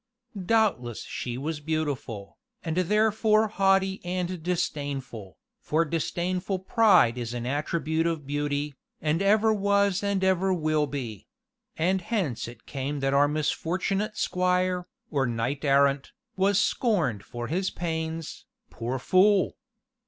[0.35, 8.07] Doubtless she was beautiful, and therefore haughty and disdainful, for disdainful pride is an attribute
[8.07, 11.27] of beauty, and ever was and ever will be
[11.77, 17.69] and hence it came that our misfortunate squire, or knight errant, was scorned for his
[17.69, 19.55] pains, poor fool!